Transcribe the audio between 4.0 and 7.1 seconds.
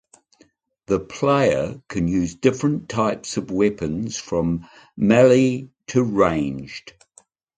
from melee to ranged.